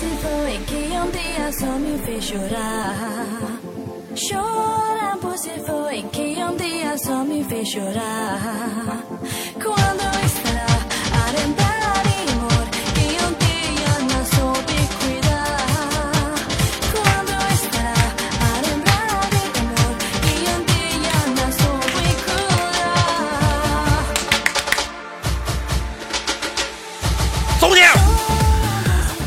[0.00, 3.60] se foi que um dia só me fez chorar.
[4.14, 9.04] Chorar por se foi que um dia só me fez chorar.
[9.62, 10.70] Quando estará
[11.20, 11.79] a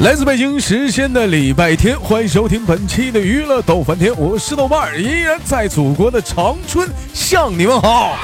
[0.03, 8.17] 来自北京时间的礼拜天，欢迎收听本期的娱乐逗翻天，我是豆瓣儿，依然在祖国的长春向你们好。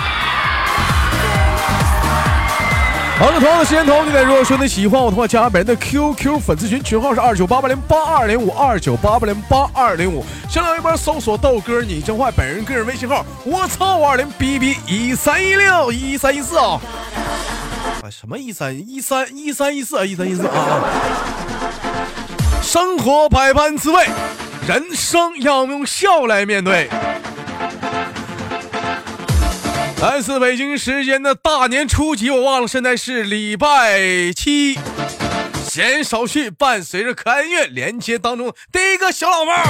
[3.17, 16.81] 好了，同样的时间同样地点，如果说你喜欢我的话，加本人的 QQ 粉丝群，群号是二九八八零八二零五二九八八零八二零五，新浪微博搜索豆哥你真坏，本人个人微信号我操五二零 B B 一三一六一三一四啊。
[18.03, 21.48] 啊，什么一三一三一三一四啊一三一四啊啊！
[22.69, 24.05] 生活百般滋味，
[24.67, 26.87] 人生要用笑来面对。
[29.99, 33.99] 来自北京时间的大年初几，我忘了，现在是礼拜
[34.35, 34.77] 七。
[35.67, 39.65] 闲少叙，伴随着可爱音乐，连接当中第一个小老妹儿。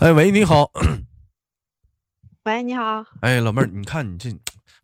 [0.00, 0.68] 哎喂，你好。
[2.50, 4.28] 喂，你好，哎，老妹儿，你看你这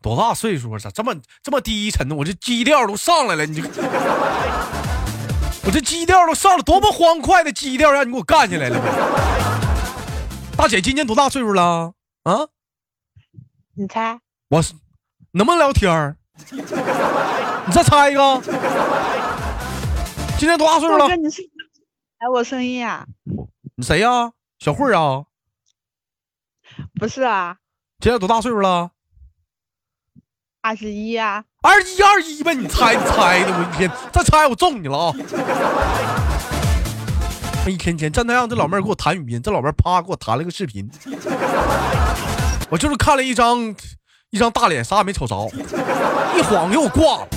[0.00, 0.78] 多大岁数啊？
[0.78, 2.14] 咋这么这么低沉呢？
[2.14, 3.66] 我这基调都上来了，你这，
[5.66, 8.86] 我这基调都上了，多么欢快的基调，让你给我干起来了呗！
[10.56, 11.92] 大姐今年多大岁数了？
[12.22, 12.46] 啊，
[13.74, 14.20] 你猜？
[14.48, 14.72] 我是
[15.32, 16.16] 能不能聊天儿？
[16.52, 16.62] 你
[17.72, 18.40] 再猜一个，
[20.38, 21.18] 今年多大岁数了大哥，？
[21.20, 21.42] 你是
[22.20, 23.04] 来我声音啊？
[23.74, 24.30] 你谁呀？
[24.60, 25.24] 小慧儿啊？
[26.98, 27.56] 不是啊，
[28.00, 28.90] 现在多大岁数了？
[30.62, 31.44] 二十一啊。
[31.62, 35.12] 二十一二一呗，你猜你猜的，我一天再猜我揍你了啊！
[37.64, 40.88] 我 一天天站台上，这老妹儿给我弹语音，这老妹儿啪给我弹了个视频，
[42.70, 43.74] 我就是看了一张
[44.30, 45.48] 一张大脸，啥也没瞅着，
[46.36, 47.28] 一晃给我挂了。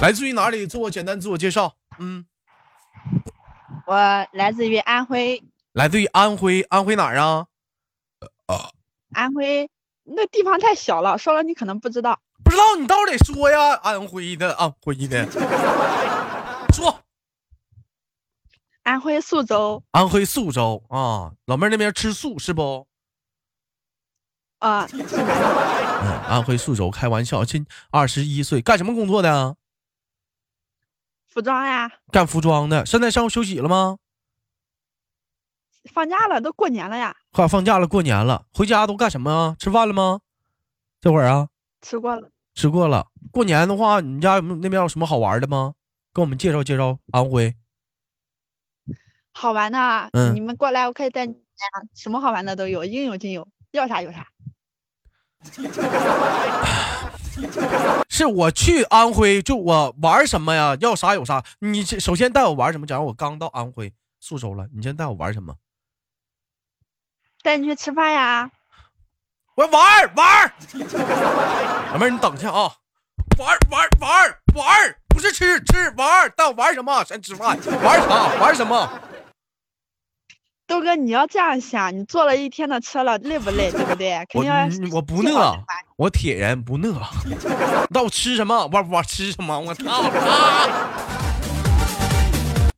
[0.00, 0.66] 来自于哪里？
[0.66, 1.74] 自我简单自我介绍。
[1.98, 2.24] 嗯，
[3.86, 7.46] 我来自于安徽，来自于安徽，安徽哪儿啊？
[9.14, 9.68] 安徽
[10.04, 12.18] 那地方太小了，说了你可能不知道。
[12.44, 13.74] 不知道你倒是得说呀？
[13.82, 15.26] 安徽的，安徽的，
[16.72, 16.98] 说。
[18.82, 22.86] 安徽宿州，安徽宿州啊，老妹儿那边吃素是不？
[24.58, 29.54] 啊、 嗯，安徽宿州，开玩笑，今二十一岁，干什么工作的啊？
[31.32, 32.84] 服装呀，干服装的。
[32.84, 33.96] 现在上午休息了吗？
[35.92, 39.56] 放假了，都过年了呀，快放假了，过年了，回家都干什么啊？
[39.58, 40.20] 吃饭了吗？
[41.00, 41.48] 这会儿啊，
[41.80, 42.30] 吃过了。
[42.54, 43.06] 吃过了。
[43.30, 45.72] 过年的话，你们家有没有那边有什么好玩的吗？
[46.12, 47.56] 给我们介绍介绍安徽。
[49.32, 51.38] 好玩的你们过来，我可以带你呀，
[51.94, 54.28] 什么好玩的都有，应有尽有，要啥有啥。
[58.22, 60.76] 是我去安徽，就我玩什么呀？
[60.80, 61.42] 要啥有啥。
[61.58, 62.86] 你首先带我玩什么？
[62.86, 65.56] 假如我刚到安徽宿州了，你先带我玩什么？
[67.42, 68.48] 带你去吃饭呀，
[69.56, 70.52] 我玩儿玩儿，
[71.92, 72.72] 老妹儿你等一下啊，
[73.38, 77.02] 玩儿玩玩玩，不是吃吃玩，带我玩什么？
[77.02, 78.34] 先吃饭，玩啥？
[78.40, 78.88] 玩什么？
[80.68, 83.72] 豆哥，你要这样想，你坐了一天的车了，累不累？
[83.72, 84.24] 对不对？
[84.30, 85.58] 肯定我不饿
[86.02, 87.00] 我铁人不饿。
[87.92, 88.68] 带我吃什么？
[88.72, 89.56] 我我吃什么？
[89.60, 90.66] 我操啊！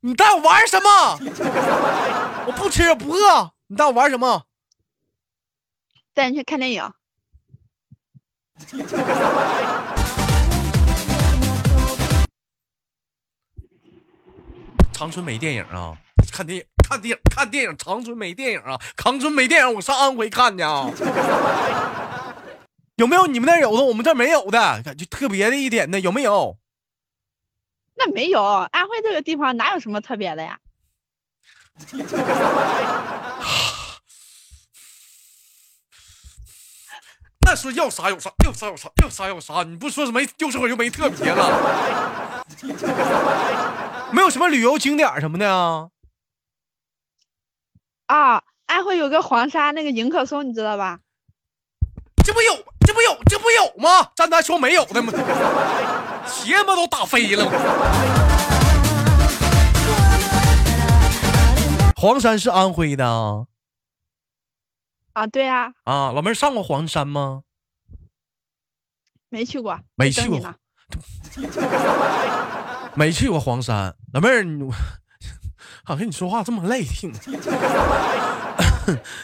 [0.01, 0.89] 你带我玩什么？
[2.45, 4.43] 我不吃不饿，你带我玩什么？
[6.13, 6.83] 带你去看电影。
[14.93, 15.97] 长春没电影啊？
[16.31, 17.75] 看电影，看电影，看电影。
[17.75, 18.79] 长春没电影啊？
[18.95, 20.91] 长春没电影，我上安徽看去啊。
[22.95, 24.81] 有没有你们那儿有的，我们这儿没有的？
[24.83, 26.57] 感觉特别的一点的有没有？
[27.97, 30.59] 那没有，安徽这个地方哪有什么特别的呀？
[37.45, 39.63] 那说要啥有啥，要啥有啥，要啥有啥。
[39.63, 42.45] 你不说什么就是会就没特别了？
[44.11, 45.89] 没有什么旅游景点什么的啊？
[48.07, 50.99] 啊，安徽有个黄山，那个迎客松，你知道吧？
[52.25, 54.09] 这不有，这不有，这不有吗？
[54.15, 55.11] 站台说没有的吗？
[56.25, 57.45] 鞋他妈都打飞了。
[61.97, 63.47] 黄山是安徽的啊？
[65.11, 67.41] 啊，对呀、啊，老妹儿上过黄山吗？
[69.27, 70.39] 没去过，没去过。
[72.95, 74.71] 没去过黄山，老妹儿，你
[75.83, 77.11] 好跟你说话这么累听。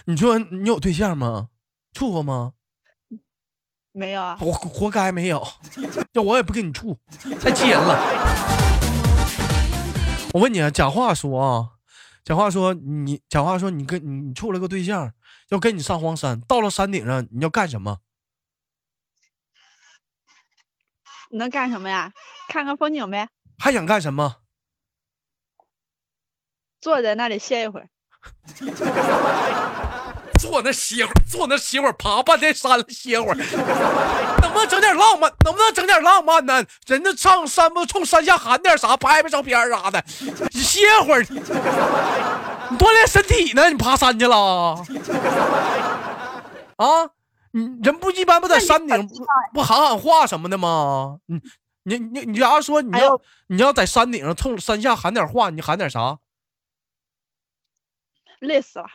[0.06, 1.48] 你说你有对象吗？
[1.94, 2.52] 处过吗？
[3.94, 5.46] 没有啊，活活该没有，
[6.14, 6.98] 要我也不跟你处，
[7.42, 7.98] 太气人了。
[10.34, 11.72] 我问你啊，假话说啊，
[12.24, 15.14] 假话说你，假话说你跟你你处了个对象，
[15.50, 18.00] 要跟你上黄山，到了山顶上你要干什么？
[21.32, 22.14] 你能干什么呀？
[22.48, 23.28] 看看风景呗，
[23.58, 24.38] 还想干什么？
[26.80, 27.90] 坐在那里歇一会儿。
[30.42, 33.36] 坐那歇会儿，坐那歇会儿，爬半天山了歇会儿，
[34.42, 35.32] 能不能整点浪漫？
[35.46, 36.66] 能不能整点浪漫呢？
[36.88, 40.04] 人家上山不冲山下喊点啥，拍拍照片啥的，
[40.52, 43.70] 你歇会儿，你锻炼身体呢？
[43.70, 44.84] 你爬山去了？
[46.78, 47.06] 啊，
[47.52, 49.16] 你人不一般不在山顶不
[49.54, 51.20] 不喊喊话什么的吗？
[51.28, 51.40] 你
[51.84, 56.18] 你你你假如说你要你要在山顶上冲山下喊点话，你喊点啥？
[58.40, 58.86] 累死了。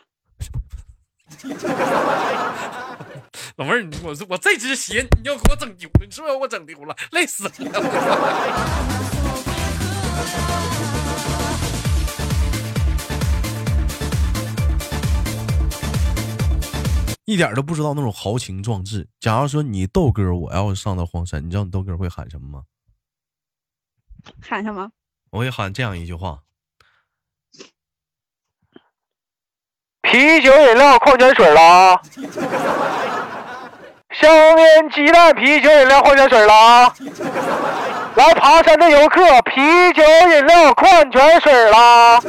[3.57, 6.95] 老妹儿，你我我这只鞋你要给我整丢了，你是不是要给我整丢了？
[7.11, 7.51] 累死了！
[17.25, 19.05] 一点都不知道那种豪情壮志。
[19.19, 22.63] 假如说你豆哥，我要是上到黄山，你知道你豆哥会喊什么吗？
[24.39, 24.89] 喊什么？
[25.31, 26.39] 我会喊这样一句话：
[30.09, 31.99] 啤酒、饮料、矿泉水了啊！
[34.11, 36.93] 香烟、鸡蛋、啤酒、饮料、矿泉水了啊！
[38.15, 40.01] 来爬山的游客，啤酒、
[40.31, 42.19] 饮料、矿泉水啦！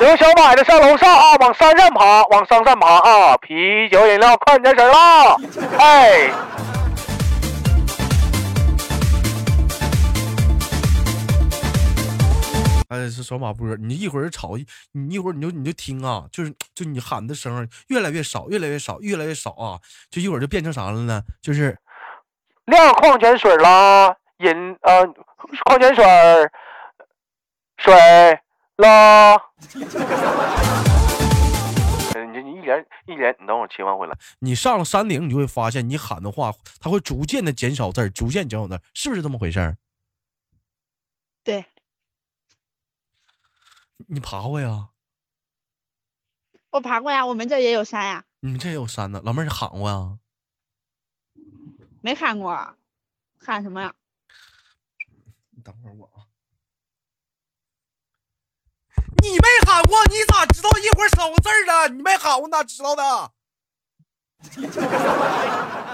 [0.00, 3.36] 有想买的上楼上啊，往山上爬，往山上爬啊！
[3.40, 5.36] 啤酒、饮料、矿泉水啦！
[5.78, 6.30] 哎。
[13.08, 14.52] 哎，是小马波，你一会儿吵，
[14.92, 21.22] 你一会儿你就你就听啊，就是就你喊的声儿越来越少，越来越少，越来越少啊，就一会儿就变成啥了呢？
[21.40, 21.78] 就是
[22.66, 25.06] 亮矿泉水啦，饮呃
[25.64, 26.52] 矿泉水儿
[27.78, 27.94] 水
[28.76, 29.36] 啦。
[32.14, 34.14] 嗯 你你一连一连，你等会儿切换回来。
[34.40, 39.78] 你上了山顶，你就会发现，你喊的话，它会逐渐的减少字儿，逐渐减少字儿，是不是这么回事儿？
[41.42, 41.64] 对，
[44.06, 44.90] 你爬过呀？
[46.70, 50.18] 我爬过呀，我们这也有山呀，你们这也有山呢，老妹儿你喊过呀？
[52.00, 52.76] 没喊过，
[53.38, 53.94] 喊什么呀？
[55.50, 56.28] 你等会儿我啊。
[59.20, 61.88] 你没喊过，你咋知道一会儿少个字儿呢？
[61.94, 63.02] 你没喊过，哪知道的？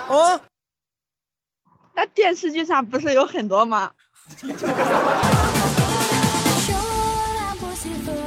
[0.08, 0.40] 啊？
[1.94, 3.94] 那电视剧上不是有很多吗？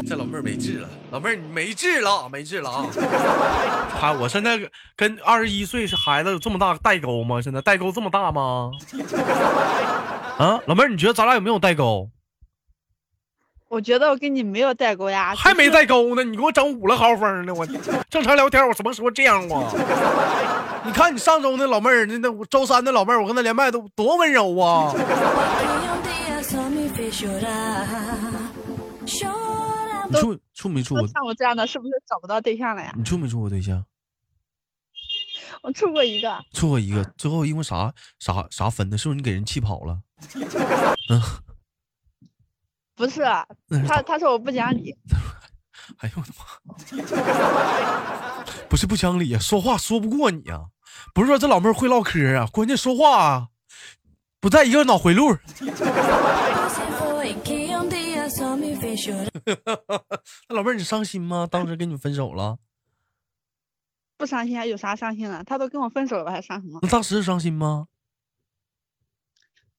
[0.07, 2.85] 这老妹儿没治了，老妹儿你没治了，没治了啊！
[3.99, 4.57] 还我现在
[4.95, 7.41] 跟二十一岁是孩子有这么大代沟吗？
[7.41, 8.71] 现在代沟这么大吗？
[10.39, 12.09] 啊，老妹儿，你觉得咱俩有没有代沟？
[13.67, 17.53] 我觉得我跟你没有代沟呀，还没代沟呢，你给我整五了豪风呢！
[17.53, 17.65] 我
[18.09, 19.69] 正常聊天，我什么时候这样过？
[20.85, 24.93] 你看你上周那老妹儿，那那周三那老妹儿，我跟她连麦都多温柔啊！
[30.09, 31.05] 你处处没处过？
[31.07, 32.93] 像我这样的，是不是找不到对象了呀？
[32.97, 33.85] 你处没处过对象？
[35.63, 38.97] 我处过一个，处过一个，最后因为啥啥啥分的？
[38.97, 39.99] 是不是你给人气跑了？
[42.95, 43.21] 不是
[43.67, 44.95] 那是他，他说我不讲理，
[45.99, 46.43] 哎呦我的妈！
[48.67, 50.61] 不是不讲理啊，说话说不过你啊！
[51.13, 53.49] 不是说这老妹儿会唠嗑啊，关键说话啊，
[54.39, 55.37] 不在一个脑回路。
[60.49, 61.47] 那老妹儿你伤心吗？
[61.49, 62.57] 当时跟你分手了，
[64.17, 65.43] 不伤心还有啥伤心的？
[65.43, 66.79] 他都跟我分手了，我还伤什么？
[66.81, 67.87] 那当时伤心吗？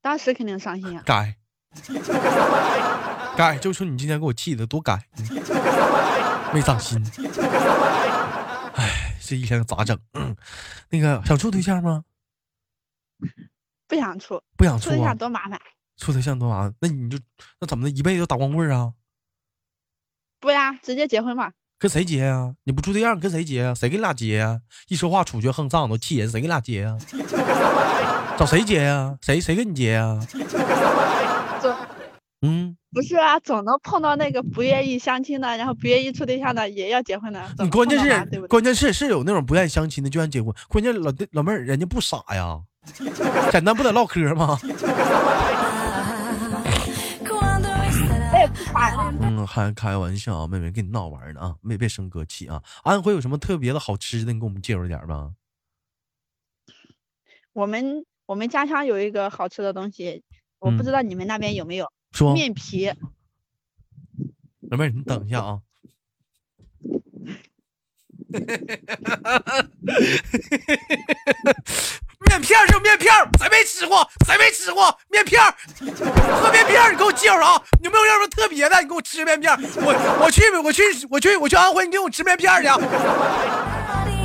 [0.01, 1.03] 当时肯定伤心啊。
[1.05, 1.37] 该，
[3.37, 5.27] 该，就说你今天给我气的多该，嗯
[6.55, 7.03] 没长心。
[8.75, 9.99] 哎，这一天咋整？
[10.15, 10.35] 嗯，
[10.91, 12.05] 那个想处对象吗？
[13.89, 15.19] 不想处，不想处啊处对象？
[15.19, 15.61] 多麻烦。
[15.97, 17.19] 处对象多麻烦，那你就
[17.61, 17.91] 那怎么的？
[17.91, 18.95] 一辈子都打光棍啊？
[20.41, 21.53] 不呀，直接结婚吧。
[21.79, 26.97] 跟谁结呀、你不处对象跟谁结呀、谁跟你俩结呀、一说话处决横上都气人，谁跟你俩结呀、
[28.37, 30.19] 找谁结呀、谁谁跟你结呀、
[31.63, 31.77] 这
[32.43, 37.41] 嗯，不是啊，总能碰到那个不愿意相亲的，然后不愿意处对象的，也要结婚的。
[37.59, 37.99] 你关键？
[38.33, 42.59] 是关键是是有那种不愿意相亲的就愿意结婚，关键老老妹儿人家不傻呀，
[43.53, 44.59] 简单不得唠嗑吗？
[49.39, 49.41] 傻呀。
[49.45, 52.63] 嗯，还开玩笑啊，妹妹跟你闹玩呢啊，没别生哥气啊。
[52.83, 55.33] 安徽有什么特别的好吃的，你给我们介绍点吧。
[57.53, 60.23] 我们我们家乡有一个好吃的东西，
[60.59, 62.93] 我嗯不知道你们那边有没有说，面皮。
[64.71, 65.63] 老妹儿你等一下啊。
[72.27, 74.09] 面片儿就面片儿，谁没吃过？
[74.27, 75.55] 谁没吃过面片儿？
[76.41, 77.63] 喝面片儿，你给我介绍啊！
[77.83, 78.81] 有没有什么特别的？
[78.81, 79.59] 你给我吃面片儿。
[79.77, 79.95] 我
[80.25, 82.77] 我去我去我去我去安徽，你给我吃面片儿去啊。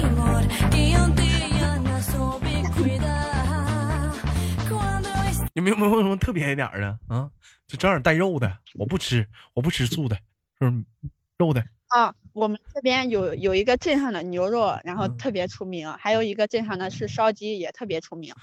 [0.04, 4.12] amor que um dia não soube cuidar.
[4.68, 7.30] Quando estará 有没有什么特别一点的啊？
[7.68, 10.16] 就整点带肉的，我不吃，我不吃素的，
[10.60, 10.84] 是不是？
[11.38, 18.34] 肉的，啊，我们这边有有一个镇上的牛肉，然后嗯特别出名，还有一个镇上的是烧鸡，也特别出名。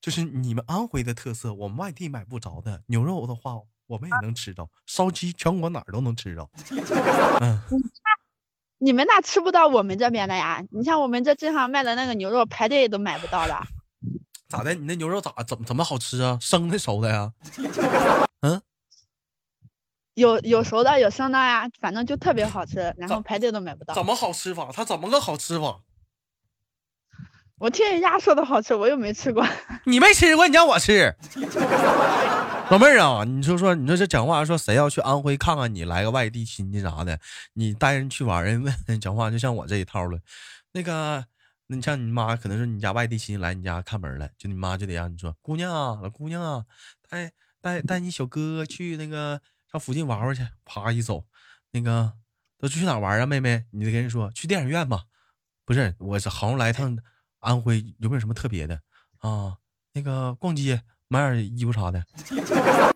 [0.00, 2.82] 就是你们安徽的特色，我们外地买不着的。
[2.86, 3.56] 牛肉的话，
[3.86, 6.48] 我们也能吃着，烧鸡全国哪儿都能吃着。
[7.40, 7.60] 嗯，
[8.78, 10.64] 你们那吃不到我们这边的呀？
[10.70, 13.60] 你像我们这镇上卖的那个牛肉，排队都买不到的。
[14.48, 14.74] 咋的？
[14.74, 16.38] 你那牛肉咋怎么怎么好吃啊？
[16.40, 17.32] 生的熟的呀？
[20.14, 23.94] 有有熟的，有生的呀，反正就特别好吃，然后排队都买不到。
[23.94, 24.70] 怎么好吃法？
[24.72, 25.80] 它怎么个好吃法？
[27.58, 29.46] 我听人家说的好吃，我又没吃过。
[29.86, 31.14] 你没吃过，你让我吃。
[32.70, 37.18] 老妹儿啊，你说说，你说这讲话说谁要去安徽看看你，来个外地亲戚啥的，
[37.52, 40.18] 你带人去玩儿，人问人 讲话就像我这一套了。
[40.72, 41.24] 那个，
[41.68, 46.64] 那你像你妈，可能是你家外地亲戚来你家看门儿了，就你妈就得让你说，姑娘啊，老姑娘啊，
[47.08, 49.40] 带带带你小哥哥去那个
[49.72, 50.46] 上附近玩玩去。
[50.66, 51.24] 啪一走，
[51.70, 52.12] 那个
[52.58, 53.64] 都去哪玩啊，妹妹？
[53.70, 55.04] 你得跟人说去电影院吧。
[55.64, 56.98] 不是，我是好像来趟
[57.38, 58.78] 安徽，有没有什么特别的
[59.20, 59.54] 啊？
[59.94, 62.04] 那个逛街买点衣服啥的，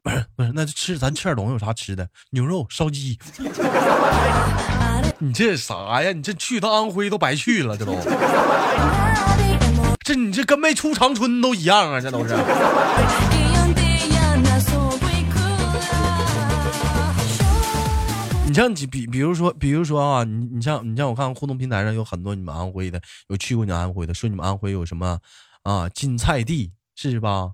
[0.02, 2.06] 不 是不是，那就吃咱吃点东西，有啥吃的？
[2.30, 3.18] 牛肉、烧鸡。
[5.18, 6.12] 你这啥呀？
[6.12, 7.98] 你这去趟安徽都白去了，这都，
[10.04, 12.34] 这你这跟没出长春都一样啊，这都是。
[18.56, 25.20] 像你比比如说，比如说啊，你你像你像我看互动平台上有很多你们安徽的，有去过你们安徽的，说你们安徽有什么
[25.62, 27.52] 啊金菜地是吧？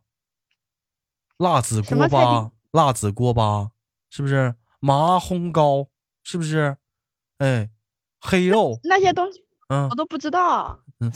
[1.39, 3.71] 辣子锅巴，辣子锅巴
[4.11, 4.55] 是不是？
[4.81, 5.89] 麻烘糕
[6.23, 6.77] 是不是？
[7.39, 7.69] 哎，
[8.21, 10.81] 黑肉，那些东西嗯我，都不知道。
[11.01, 11.13] 嗯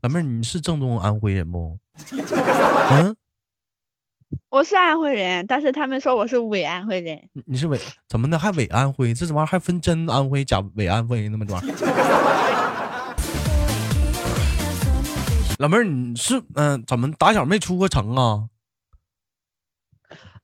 [0.00, 1.76] 老妹儿你是正宗安徽人不？
[2.92, 3.16] 嗯，
[4.50, 7.28] 我是安徽人，但是他们说我是伪安徽人。
[7.32, 8.38] 你你是伪怎么的？
[8.38, 9.12] 还伪安徽？
[9.14, 11.74] 这玩意儿还分真安徽假伪安徽那么这玩意儿？
[15.58, 18.48] 老妹儿，你是嗯、怎么打小没出过城啊？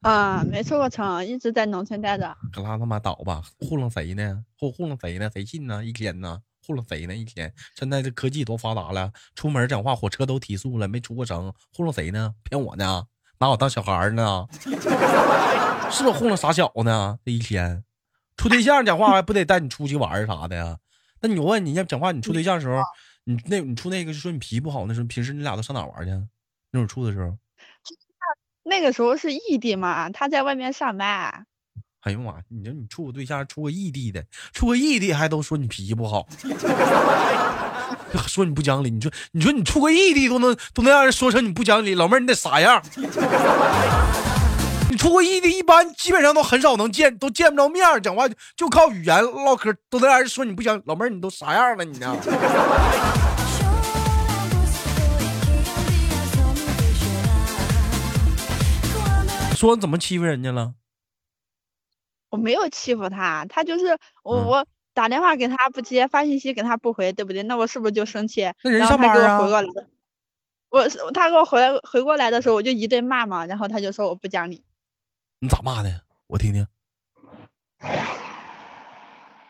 [0.01, 2.37] 啊，没出过城，一直在农村待着。
[2.53, 3.43] 可拉他妈倒吧！
[3.61, 4.45] 糊弄谁呢？
[4.59, 5.31] 糊糊弄谁呢？
[5.33, 5.85] 谁信呢？
[5.85, 6.41] 一天呢？
[6.67, 7.15] 糊弄谁呢？
[7.15, 7.53] 一天。
[7.77, 12.35] 现在这科技多发达了，出门讲话火车都提速了，没出过城，糊弄谁呢？
[12.43, 13.05] 骗我呢？
[13.39, 14.47] 拿我当小孩儿呢？
[15.91, 17.19] 是不是糊弄傻小子呢？
[17.25, 17.85] 这一天，
[18.37, 20.79] 处对象讲话还不得带你出去玩啥的呀？
[21.21, 22.83] 那你问你，要讲话你处对象的时候，
[23.25, 26.11] 你那你处那个就说你脾气不好，那时候平时你俩都上哪玩去？
[26.71, 27.37] 那会儿处的时候，
[28.65, 31.47] 那个时候是异地嘛，他在外面上班。
[32.01, 32.35] 哎呦妈！
[32.49, 36.27] 你说你处个对象，处个异地的，处个异地还都说你脾气不好，
[38.27, 38.91] 说你不讲理。
[38.91, 42.83] 你说你说你出个异地都能都能让人说成你不讲理，老妹儿你得啥样？
[44.91, 50.81] 你出过异地，一般基本上都很少能见，都见不着面儿，讲话就就靠语言唠嗑，都能让人说你不讲。
[50.87, 52.21] 老妹儿，你都啥样了你呢 um
[59.57, 60.75] 说怎么欺负人家了？
[62.29, 67.43] 我没有欺负他，他就是我、嗯我打电话给他不接，发信息给他不回，对不对？
[67.43, 68.51] 那我是不是就生气？
[68.63, 69.89] 那人然后他给我上班啊回过来的，
[70.71, 74.65] 我他给我回来回过来的时候，我就一顿骂嘛，然后他就说我不讲理。
[75.41, 76.03] 你咋骂的？
[76.29, 76.67] 我听听。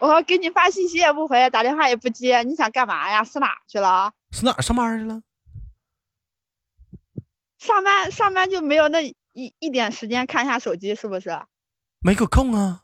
[0.00, 3.22] 我给你发信息也不回，打电话也不接，你想干嘛呀？
[3.24, 4.12] 是哪去了？
[4.32, 5.22] 是哪上班去了？
[7.58, 9.00] 上班上班就没有那
[9.32, 11.38] 一一点时间看一下手机，是不是？
[12.00, 12.82] 没个空啊。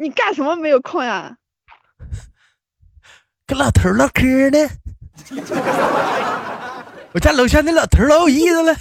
[0.00, 1.36] 你干什么没有空呀？
[3.46, 4.58] 跟老头唠嗑呢。
[7.12, 8.74] 我家楼下那老头老有意思了，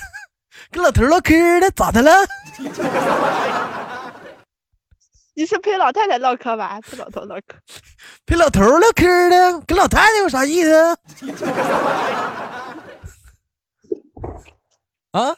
[0.72, 2.12] 跟老头唠嗑呢，咋的了？
[5.36, 6.80] 你是陪老太太唠嗑吧？
[6.82, 7.58] 陪老头唠嗑。
[8.26, 10.98] 陪老头唠嗑呢，跟老太太有啥意思？
[15.12, 15.36] 啊？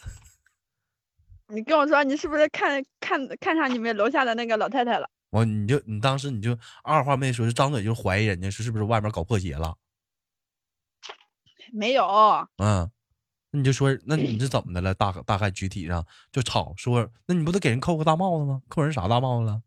[1.47, 5.09] 你跟我说，你是不是看看看上你们楼下的那个老太太了？
[5.31, 9.75] 我你就你当时你就二话没说，就张嘴就怀疑人家是是不是外面搞破鞋了？
[11.73, 12.05] 没有，
[12.57, 12.91] 嗯，
[13.51, 14.93] 那你就说，那你是怎么的了？
[14.93, 18.61] 大大概具体上就吵说，那你不得给人扣个大帽子吗？
[18.67, 19.61] 扣人啥大帽子了？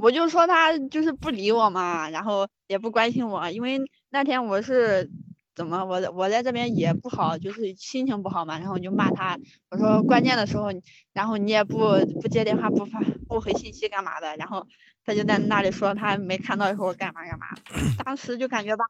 [0.00, 5.10] 我就说他就是不理我嘛，然后也不关心我，因为那天我是
[5.56, 9.38] 怎么我我在这边也不好，就是心情不好嘛，然后我就骂他，
[9.70, 10.68] 我说关键的时候，
[11.14, 14.68] 然后你也不不接电话，不发不回信息干嘛的，然后
[15.04, 17.46] 他就在那里说他没看到说干嘛干嘛，
[18.04, 18.84] 当时就感觉吧，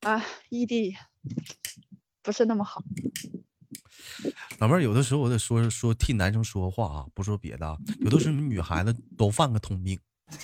[0.00, 0.96] 啊，异地
[2.22, 2.82] 不是那么好。
[4.58, 9.98] 老妹儿，有的时候我得说说替男生说话啊，不说别的啊，有的时候女孩子都犯个通病，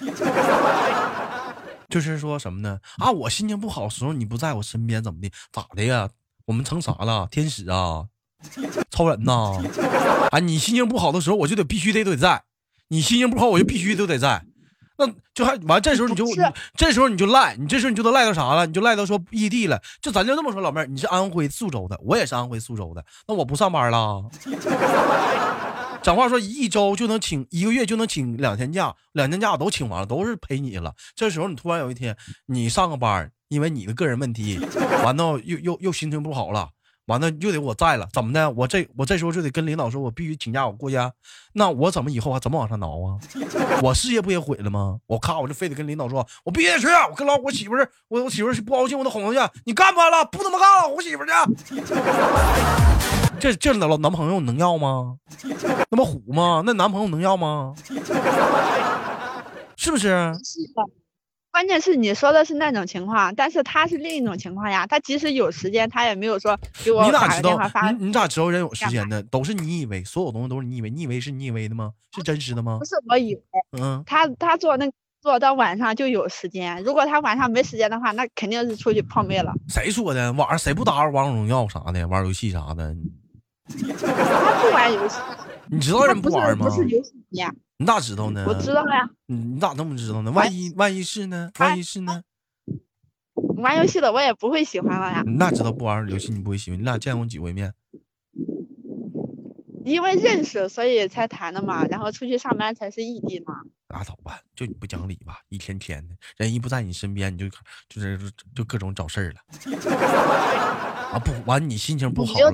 [1.88, 2.78] 就是说什么呢？
[2.98, 5.30] 啊，我心情不好的时候你不在我身边，怎么的？
[5.52, 6.08] 咋的呀？
[6.46, 7.28] 我们成啥了？
[7.30, 8.06] 天使啊？
[8.90, 9.60] 超人呐？
[10.30, 12.42] 啊，你心情不好的时候，我就得必须得得在；
[12.88, 14.44] 你心情不好，我就必须都得在。
[15.00, 16.36] 那就还完，这时候你就你
[16.74, 18.66] 这时候你就赖，你这时候你就都赖到啥了？
[18.66, 19.80] 你就赖到说异地了。
[20.00, 24.24] 就咱就这么说，老妹儿，你是安徽宿州的，我也是安徽宿州的，那我不上班了。
[26.02, 30.94] 讲话说一周就能请一个月就能请两天假，两天假都请完了，都是陪你了。
[31.14, 34.58] 这时候你突然有一天你上个班，因为你的个人问题，
[35.04, 36.70] 完了又又又心情不好了，
[37.06, 38.50] 完了又得我在了，怎么的？
[38.52, 41.12] 我这我这时候就得跟领导说，我必须请假，我过家。
[41.52, 43.18] 那我怎么以后还怎么往上挠啊？
[43.82, 44.98] 我事业不也毁了吗？
[45.06, 49.52] 我咔，我就非得跟领导说，我必须得去，我跟老我媳妇儿，我我媳妇儿不高兴，我得哄她去。
[49.64, 50.24] 你干不干了？
[50.26, 51.32] 不他妈干了，我媳妇儿去。
[53.40, 55.16] 这这老男朋友能要吗？
[55.90, 56.62] 那么虎吗？
[56.66, 57.74] 那男朋友能要吗？
[59.76, 60.08] 是不是？
[60.42, 60.82] 是的，
[61.52, 64.86] 关键是你说的是那种情况，但是他是另一种情况呀。
[64.86, 67.90] 他即使有时间，他也没有说给我打你咋知道个电话发。？
[67.92, 69.22] 你你咋知道人有时间呢？
[69.24, 71.92] 都是你以为，所有东西都是你以为，你以为是你以为的吗？
[72.14, 72.84] 是真实的吗不？
[72.84, 73.42] 是我以为
[73.80, 79.52] 嗯，他他做那个做到晚上就有时间，如果他晚上没时间的话，那肯定是出去泡妹了。
[79.68, 80.32] 谁说的？
[80.32, 82.94] 晚上谁不打王者荣耀啥的，玩游戏啥的？
[83.68, 85.18] 他不玩游戏，
[85.70, 86.74] 你知道人不玩吗不？
[86.74, 87.40] 是游戏迷，
[87.78, 88.44] 你咋知道呢？
[88.48, 89.08] 我知道呀。
[89.26, 90.30] 你你咋那么知道呢？
[90.32, 91.50] 万一万一是呢？
[91.58, 92.22] 哎万一是呢？
[93.56, 96.78] 玩游戏的我也不会喜欢了呀，你咋知道不玩游戏你不会喜欢？
[96.78, 97.72] 你俩见过几回面？
[99.84, 103.54] 因为认识所以才谈的嘛，然后出去上班才是异地嘛。
[103.88, 107.48] 拉倒吧，就你不讲理吧，一天天的，人一不在你身边，你就
[107.88, 108.18] 就是
[108.54, 109.40] 就各种找事儿了。
[111.12, 112.52] 啊不完，你心情不好了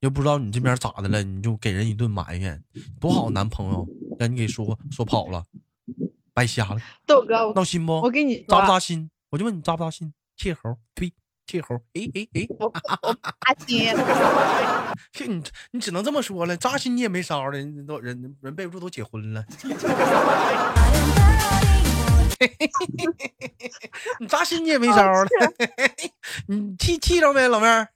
[0.00, 2.62] 又不知道你这边咋的了，你就给人一顿埋怨，
[2.98, 3.86] 多好男朋友，
[4.18, 5.44] 让你给说说跑了，
[6.32, 8.00] 白瞎了，豆哥，我闹心不？
[8.00, 9.10] 我给你扎不，扎心？
[9.30, 10.12] 我就问你扎不扎心？
[10.38, 11.12] 气猴，呸，
[11.46, 12.66] 气猴，哎哎哎，我
[13.02, 13.94] 我扎心，
[15.12, 19.44] 这你你只能这么说了，扎心你也没招儿了，人都人人备不住都结婚了，
[24.18, 25.30] 你扎心你也没招儿了，
[26.48, 27.86] 你气气着没，老妹儿？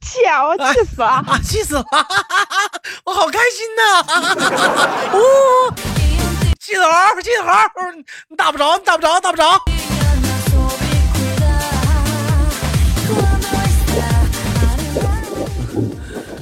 [0.00, 0.44] 气啊！
[0.46, 1.08] 我气死了！
[1.26, 1.84] 啊，气死了！
[3.04, 3.82] 我好开心呐！
[5.12, 5.74] 哦，
[6.60, 7.46] 气头儿，气头，
[8.28, 9.44] 你打不着，你打不着，打不着。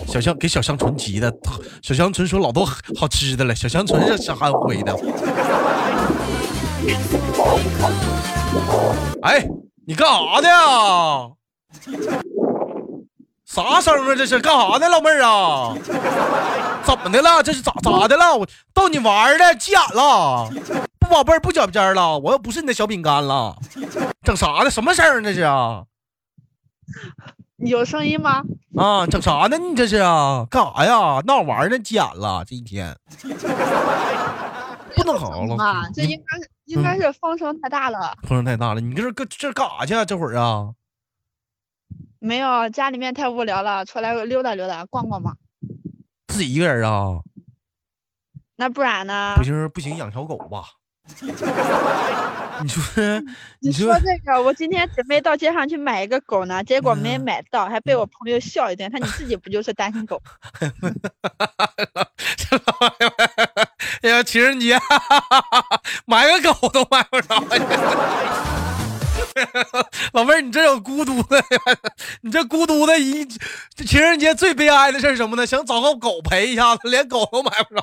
[0.07, 1.33] 小香给小香纯急的，
[1.83, 2.65] 小香纯说老多
[2.99, 4.97] 好吃的了，小香纯是安徽的。
[9.23, 9.47] 哎，
[9.87, 11.31] 你干啥的呀？
[13.63, 14.15] 啥声啊？
[14.15, 15.75] 这是干啥呢，老妹儿啊？
[16.85, 17.43] 怎么的了？
[17.43, 18.37] 这是咋咋的了？
[18.37, 20.49] 我逗你玩儿的，急眼了，
[20.99, 23.57] 不宝贝儿不脚尖儿了，我又不是你的小饼干了，
[24.23, 24.71] 整啥呢？
[24.71, 25.85] 什么声儿这是啊？
[27.57, 28.43] 有声音吗？
[28.77, 29.57] 啊，整啥呢？
[29.57, 30.47] 你这是啊？
[30.51, 31.23] 干啥呀？
[31.27, 31.79] 闹玩儿呢？
[31.79, 32.95] 急眼了，这一天
[34.95, 38.15] 不能好了，嘛，这应该是应该是风声太大了。
[38.23, 38.81] 风声太大了。
[38.81, 40.05] 你这是搁这干啥去啊？
[40.05, 40.69] 这会儿啊？
[42.27, 45.35] 没有，家里面太无聊了，出来溜达溜达，逛逛嘛。
[46.27, 47.21] 自己一个人啊？
[48.57, 49.45] 那不然呢不？
[49.45, 50.65] 行不行，养条狗吧。
[52.63, 52.83] 你说
[53.61, 58.91] 你说说这个，我今天准备到街上去买一个狗呢，结果没嗯买到，还被我朋友笑一顿。
[58.91, 60.21] 他你自己不就是单身狗？
[64.03, 64.77] 哎呀，情人节
[66.07, 67.37] 买个狗都买不着。
[70.13, 71.43] 老妹儿，你这有孤独的，
[72.23, 73.27] 你这孤独的一，
[73.87, 75.47] 情人节最悲哀的事是什么呢？
[75.47, 77.83] 想找个狗陪一下子，连狗都买不着。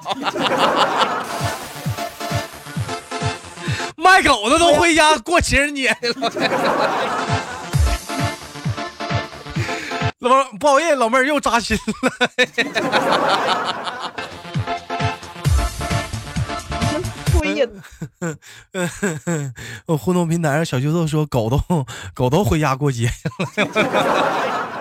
[3.96, 6.32] 卖狗的都回家过情人节了。
[10.20, 12.30] 老妹儿，不好意思，老妹儿又扎心了。
[19.86, 21.60] 我互动平台上小啾啾说狗都
[22.14, 23.14] 狗都回家过节了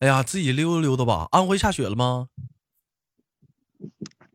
[0.00, 1.28] 哎呀，自己溜达溜达吧。
[1.30, 2.26] 安徽下雪了吗？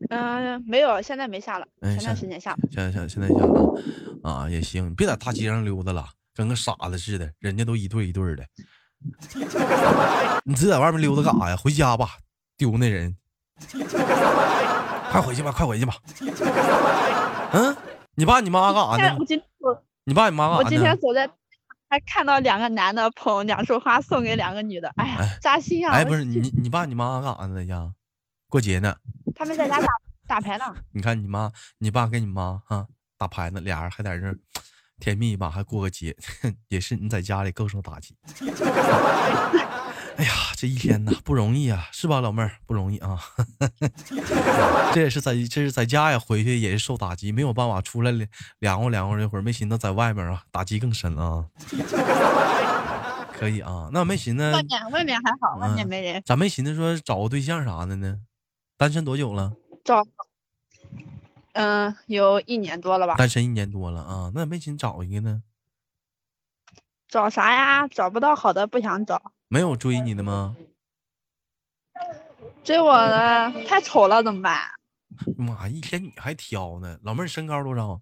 [0.08, 2.58] 嗯、没有，现在没下了，哎前段时间下了。
[2.72, 3.82] 现在现在现在下了
[4.22, 8.46] 啊，也行，别在大街上溜达了，跟个傻子似的，人家都一对一对的。
[10.44, 11.56] 你自己在外面溜达干啥呀？
[11.56, 12.18] 回家吧，
[12.56, 13.16] 丢那人。
[15.10, 15.94] 快回去吧，快回去吧。
[17.52, 17.76] 嗯，
[18.14, 19.18] 你爸你妈干啥呢
[20.04, 20.64] 你爸你妈我干啥呢？
[20.64, 21.28] 我今天走在，
[21.88, 25.92] 还看到两个男的捧两束花送给两个女的，哎呀哎，扎心啊！
[25.92, 27.54] 哎，不是你你爸你妈干啥呢？
[27.54, 27.92] 在家
[28.48, 28.94] 过节呢？
[29.34, 29.86] 他们在家打
[30.26, 30.64] 打牌呢。
[30.92, 34.38] 你看你妈、你爸跟你妈啊打牌呢，俩人还在这儿
[35.00, 36.16] 甜蜜吧，还过个节，
[36.68, 38.14] 也是你在家里更受打击。
[40.18, 43.16] 哎呀，这一天呐不容易啊，是吧，老妹儿不容易啊。
[44.92, 51.46] 这也是在这是在家呀，回去也是受打击，没有办法出来凉凉快凉快这会儿，没寻思在外面啊打击更深啊。
[53.38, 56.20] 可以啊，那没寻思外面外面还好，外面嗯没人。
[56.26, 58.16] 咋没寻思说找个对象啥的呢？
[58.76, 59.52] 单身多久了？
[59.84, 60.02] 找，
[61.58, 63.16] 嗯，有一年多了吧？
[63.16, 65.42] 单身一年多了啊，那没寻思找一个呢？
[67.08, 67.88] 找啥呀？
[67.88, 70.54] 找不到好的不想找，没有追你的吗？
[72.62, 74.56] 追我的太丑了怎么办？
[75.36, 76.96] 妈，一天你还挑呢？
[77.02, 78.00] 老妹儿身高多少？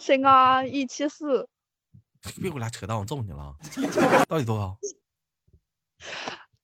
[0.00, 1.48] 身高一七四，
[2.40, 3.54] 别给我俩扯淡，我揍你了！
[4.26, 4.76] 到底多高？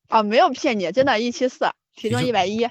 [0.08, 2.68] 啊，没有骗你，真的，一七四，体重一百一。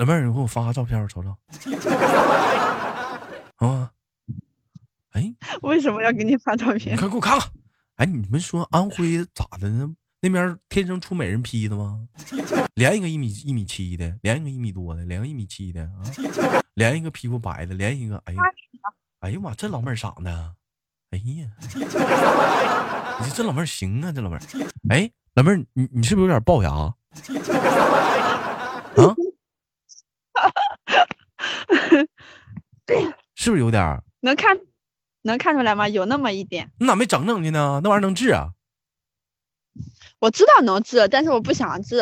[0.00, 1.28] 老妹儿，你给我发个照片，我瞅瞅。
[3.66, 3.90] 啊，
[5.10, 6.96] 哎，为什么要给你发照你片？
[6.96, 7.50] 快给我看看。
[7.96, 9.94] 哎，你们说安徽咋的呢？
[10.22, 12.00] 那边天生出美人坯的吗？
[12.76, 16.00] 连一个一米一米七的，连一个一米多的，连个一米七的啊，
[16.72, 18.42] 连一个皮肤白的，连一个哎呀，
[19.20, 20.54] 哎呀妈，这老妹儿长的，
[21.10, 21.24] 哎呀，
[23.20, 24.40] 你这这老妹儿行啊，这老妹儿。
[24.88, 26.70] 哎，老妹儿，你你是不是有点龅牙？
[28.96, 29.14] 啊？
[33.34, 34.02] 是不是有点儿？
[34.20, 34.58] 能看
[35.22, 35.88] 能看出来吗？
[35.88, 37.80] 有那么一点，你咋没整整去呢？
[37.82, 38.50] 那玩意儿能治啊？
[40.18, 41.96] 我知道能治，但是我不想治。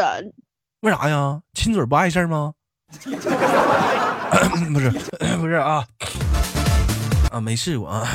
[0.81, 1.41] 为啥呀？
[1.55, 2.55] 亲嘴不碍事儿吗？
[2.93, 2.99] 不
[4.81, 4.91] 是，
[5.39, 5.87] 不是啊，
[7.31, 8.07] 啊，没试过啊。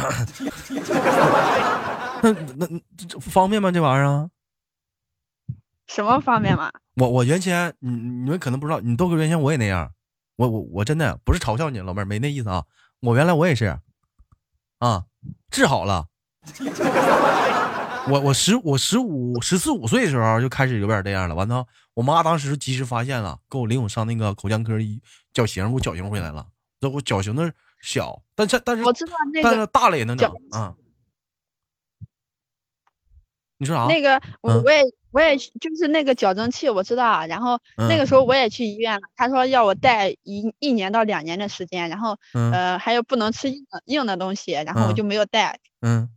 [2.23, 2.67] 那那
[3.19, 3.71] 方便吗？
[3.71, 4.29] 这玩意儿啊？
[5.87, 6.71] 什么方便吗？
[6.95, 9.91] 我我原先，你你们可能不知道，你豆哥原先我也那样，
[10.35, 12.65] 我我我真的不是嘲笑你，老妹儿没那意思啊。
[13.01, 13.79] 我原来我也是，
[14.79, 15.05] 啊，
[15.51, 16.07] 治好了。
[18.09, 26.47] 我我十我十五十四五岁的时候就开始有点这样了，完了，我妈当时及时发现了，给我领我上那个口腔科医矫形，给我矫形回来了。
[26.81, 30.75] 这我矫形的小，但是但是我知道那个但是大了也能整啊。
[33.57, 33.85] 你说啥？
[33.85, 34.83] 那个，我嗯我也
[35.13, 37.25] 我也就是那个矫正器，我知道啊。
[37.27, 46.09] 然后那嗯个时候我也去医院了，他说要我戴一一年到两年的时间，然后嗯呃还有不能吃硬的硬的东西，然后我嗯就没有戴，嗯，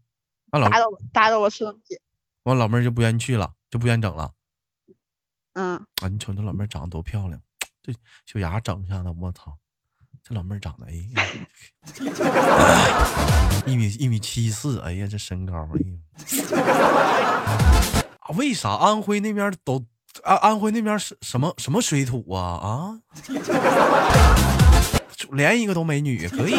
[0.51, 2.01] 打扰我打扰我吃东西。
[2.45, 4.33] 完老妹儿就不愿意去了，就不愿意整了。
[5.53, 7.39] 嗯，啊，你瞅这老妹儿长得多漂亮，
[7.83, 7.93] 这
[8.25, 9.59] 小牙整一下子，我操，
[10.23, 11.23] 这老妹儿长得哎呀，
[13.67, 15.99] 一米一米七四，哎呀，这身高，哎呀，
[17.45, 19.83] 啊为啥安徽那边都
[20.25, 22.99] 安安徽那边是什么什么水土啊啊？
[25.33, 26.57] 连一个都没女，可以。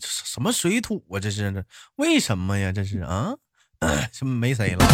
[0.00, 1.18] 什么水土啊？
[1.20, 1.64] 这是
[1.96, 2.70] 为什么呀？
[2.72, 3.34] 这是啊？
[4.12, 4.86] 是没谁了？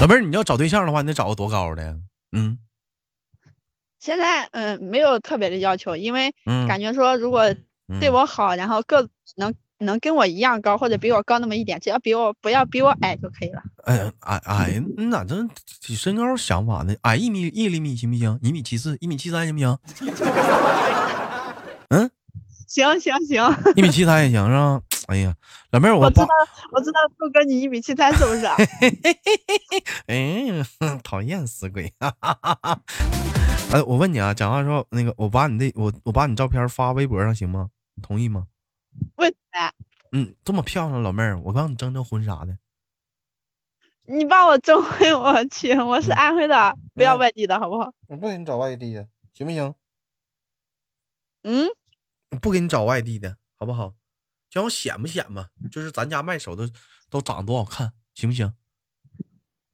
[0.00, 1.96] 老妹儿，你要找对象的话，你得找个多高的？
[2.32, 2.58] 嗯
[3.98, 7.52] 现在嗯没有特别的要求，因为嗯，感觉说如果
[8.00, 13.62] 对嗯我好，然后个子能能跟我一样高，或者比我高那么一点，只要比我不要比我矮就可以了。
[13.84, 15.36] 哎呀矮矮，你咋这
[15.80, 16.94] 这身高想法呢？
[17.02, 18.38] 矮一米一厘米行不行？
[18.42, 19.78] 一米七四，一米七三行不行？
[21.90, 22.10] 嗯
[22.66, 24.80] 行行行，一米七三也行是吧？
[25.06, 25.32] 哎呀，
[25.70, 26.26] 老妹儿，我知道，
[26.72, 28.44] 我知道豆哥你一米七三是不是？
[30.08, 31.92] 哎，哼 讨厌死鬼！
[33.72, 37.70] 哎，我问你啊，讲话说那个，我把你的我我把你照片发微博上行吗？
[37.94, 38.46] 你同意吗？
[39.16, 39.74] 为啥？
[40.12, 42.56] 嗯，这么漂亮，老妹儿，我帮你征征婚啥的。
[44.04, 47.92] 你把我征婚，我去，我是安徽的，不要嗯外地的好不好？
[48.06, 49.74] 我不给你找外地的，行不行？
[51.42, 51.68] 嗯，
[52.40, 53.94] 不给你找外地的，好不好？
[54.48, 55.50] 叫我显不显吧？
[55.72, 56.70] 就是咱家卖手的
[57.10, 58.54] 都长得多好看，行不行？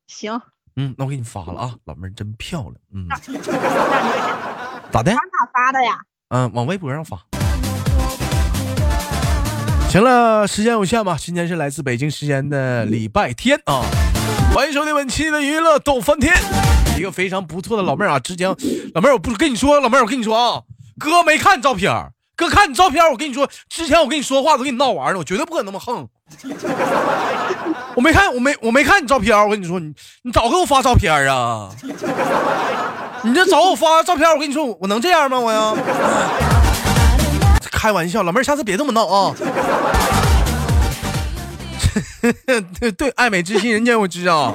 [0.07, 0.41] 行，
[0.77, 2.75] 嗯，那我给你发了啊，老妹儿真漂亮。
[2.95, 3.07] 嗯，
[4.91, 5.13] 咋的？
[5.13, 5.19] 哪
[5.53, 5.99] 发的呀？
[6.29, 7.19] 嗯，往微博上发。
[9.91, 11.17] 行了，时间有限吧。
[11.21, 13.83] 今天是来自北京时间的礼拜天啊，
[14.55, 16.35] 欢迎收听本期的娱乐逗翻天。
[16.97, 18.49] 一个非常不错的老妹儿啊，之前
[18.95, 20.63] 老妹儿，我不跟你说，老妹儿，我跟你说啊，
[20.99, 26.09] 哥没看你照片儿，哥看你照片儿，我跟你说，之前我跟你说话都跟你闹玩呢，我绝对不可能那么横。
[27.97, 31.69] 我没看，我没我没看你照片儿，我跟你说，你你早给我发照片儿啊！
[33.23, 35.39] 你这找我发照片儿，我跟你说，我我能这样吗？
[35.39, 35.75] 我呀。
[37.71, 39.35] 开玩笑，老妹儿，下次别这么闹啊！
[42.81, 44.55] 对对，爱美之心，人间有知啊。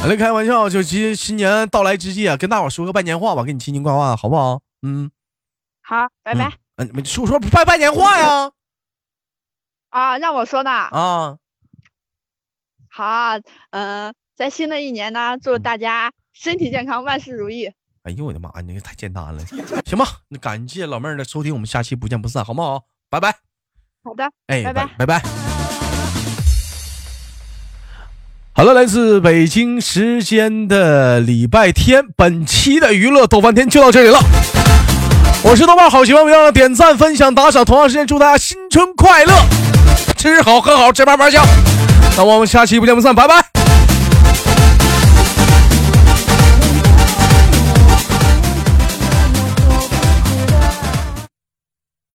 [0.00, 4.58] 好了，开玩笑，就其实新年到来之际啊，跟大伙儿说个拜年话吧，给你亲亲挂挂，好不好？
[4.82, 5.08] 嗯，
[5.82, 6.52] 好，拜拜。
[6.76, 8.50] 嗯，没说说拜拜年话呀？
[9.92, 10.70] 啊，让我说呢。
[10.70, 11.36] 啊，
[12.90, 13.38] 好，
[13.70, 17.70] 嗯、在新的一年呢，祝大家身体健康，万事如意。
[18.04, 19.44] 哎呦我的妈，你这个太简单了。
[19.84, 22.84] 行吧，那感谢老妹儿的收听，我们下期不见不散，好不好？
[23.10, 23.36] 拜拜。
[24.02, 25.22] 好的，哎，拜拜拜拜。
[28.54, 34.18] 好了，来自北京时间的礼拜天，本期的娱乐逗翻天就到这里了。
[35.44, 37.62] 我是豆瓣，好喜欢不要点赞、分享、打赏。
[37.62, 39.32] 同样时间祝大家新春快乐，
[40.16, 41.44] 吃好喝好，吃嘛嘛香。
[42.16, 43.61] 那我们下期不见不散，拜拜。